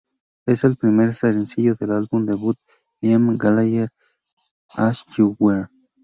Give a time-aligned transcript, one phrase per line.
[0.47, 2.57] Es el primer sencillo del álbum debut
[3.03, 3.89] de Liam Gallagher,
[4.69, 5.67] As You Were.